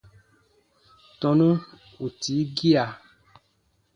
Tɔnu 1.19 1.49
ù 2.05 2.07
tii 2.21 2.43
gia. 2.55 2.85